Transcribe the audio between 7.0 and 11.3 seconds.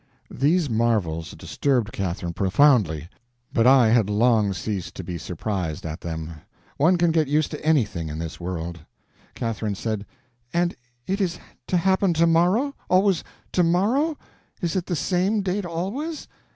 get used to anything in this world. Catherine said: "And it